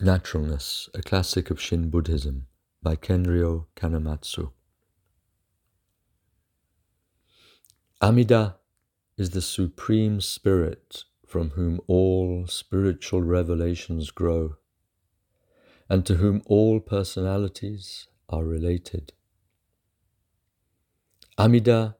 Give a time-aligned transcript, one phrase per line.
[0.00, 2.48] Naturalness, a classic of Shin Buddhism
[2.82, 4.52] by Kenryo Kanematsu.
[8.02, 8.56] Amida
[9.16, 14.56] is the supreme spirit from whom all spiritual revelations grow
[15.88, 19.14] and to whom all personalities are related.
[21.38, 21.96] Amida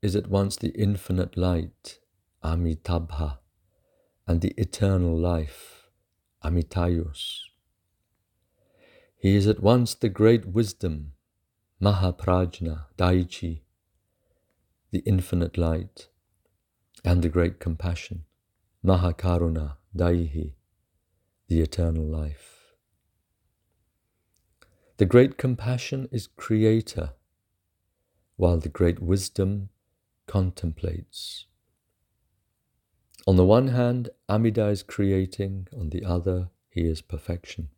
[0.00, 1.98] is at once the infinite light,
[2.42, 3.40] Amitabha,
[4.26, 5.75] and the eternal life,
[6.46, 7.40] Amitayus.
[9.18, 11.12] He is at once the great wisdom,
[11.82, 13.62] Mahaprajna, Daichi,
[14.92, 16.06] the infinite light,
[17.04, 18.26] and the great compassion,
[18.84, 20.54] Mahakaruna, Daihi,
[21.48, 22.76] the eternal life.
[24.98, 27.14] The great compassion is creator,
[28.36, 29.70] while the great wisdom
[30.28, 31.46] contemplates.
[33.26, 37.68] On the one hand, Amida is creating, on the other, he is perfection.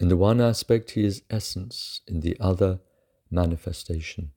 [0.00, 2.80] In the one aspect, he is essence, in the other,
[3.30, 4.30] manifestation.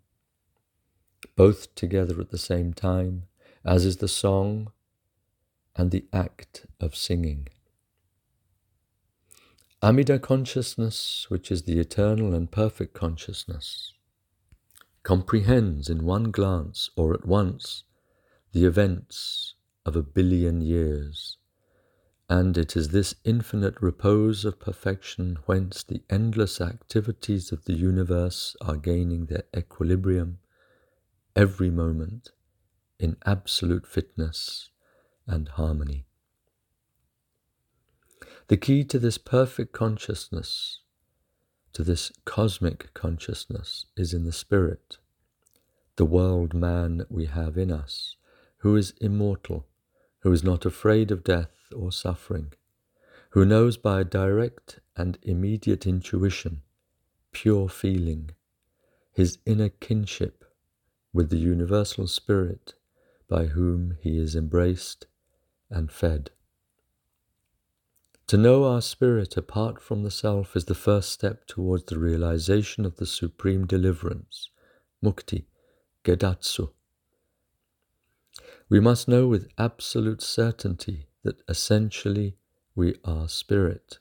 [1.36, 3.24] Both together at the same time,
[3.64, 4.72] as is the song
[5.76, 7.48] and the act of singing.
[9.82, 13.94] Amida consciousness, which is the eternal and perfect consciousness,
[15.04, 17.84] comprehends in one glance or at once
[18.52, 19.54] the events
[19.88, 21.38] of a billion years.
[22.30, 28.58] And it is this infinite repose of perfection whence the endless activities of the universe
[28.60, 30.40] are gaining their equilibrium
[31.38, 32.32] every moment
[33.00, 34.72] in absolute fitness
[35.26, 36.06] and harmony.
[38.50, 40.82] The key to this perfect consciousness,
[41.72, 44.98] to this cosmic consciousness, is in the Spirit,
[45.96, 48.18] the world man we have in us,
[48.58, 49.66] who is immortal
[50.28, 52.52] who is not afraid of death or suffering,
[53.30, 56.62] who knows by direct and immediate intuition,
[57.32, 58.30] pure feeling,
[59.14, 60.44] his inner kinship
[61.14, 62.74] with the universal spirit
[63.30, 65.08] by whom he is embraced
[65.70, 66.30] and fed.
[68.28, 72.84] To know our spirit apart from the self is the first step towards the realization
[72.84, 74.50] of the supreme deliverance,
[75.02, 75.46] mukti,
[76.04, 76.72] gedatsu,
[78.70, 82.36] we must know with absolute certainty that essentially
[82.76, 84.00] we are spirit.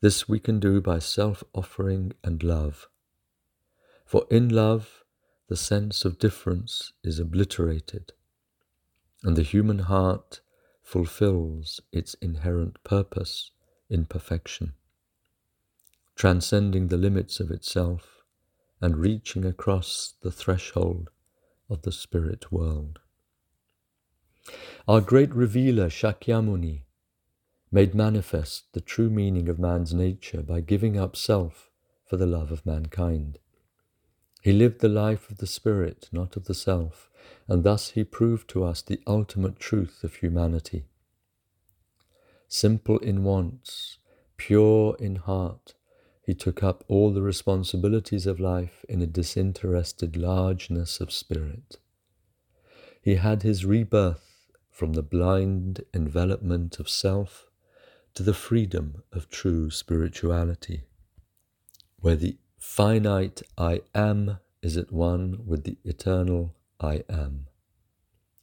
[0.00, 2.88] This we can do by self offering and love.
[4.06, 5.04] For in love,
[5.48, 8.12] the sense of difference is obliterated,
[9.22, 10.40] and the human heart
[10.82, 13.50] fulfills its inherent purpose
[13.90, 14.72] in perfection,
[16.16, 18.22] transcending the limits of itself
[18.80, 21.10] and reaching across the threshold
[21.68, 22.98] of the spirit world.
[24.88, 26.82] Our great revealer Shakyamuni
[27.70, 31.70] made manifest the true meaning of man's nature by giving up self
[32.04, 33.38] for the love of mankind.
[34.42, 37.08] He lived the life of the spirit, not of the self,
[37.46, 40.84] and thus he proved to us the ultimate truth of humanity.
[42.48, 43.98] Simple in wants,
[44.36, 45.74] pure in heart,
[46.26, 51.78] he took up all the responsibilities of life in a disinterested largeness of spirit.
[53.00, 54.31] He had his rebirth
[54.72, 57.46] from the blind envelopment of self
[58.14, 60.84] to the freedom of true spirituality,
[62.00, 67.48] where the finite I am is at one with the eternal I am,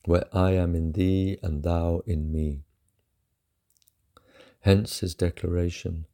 [0.05, 2.61] where I am in thee and thou in me.
[4.61, 6.05] Hence his declaration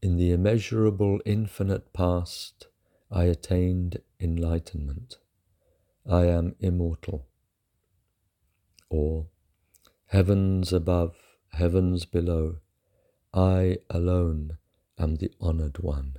[0.00, 2.66] In the immeasurable infinite past,
[3.10, 5.18] I attained enlightenment.
[6.08, 7.26] I am immortal
[8.92, 9.26] or
[10.12, 11.16] Heavens above,
[11.52, 12.58] heavens below,
[13.32, 14.58] I alone
[14.98, 16.16] am the honoured one.